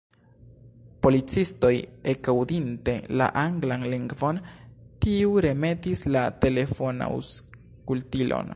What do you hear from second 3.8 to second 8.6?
lingvon, tuj remetis la telefonaŭskultilon.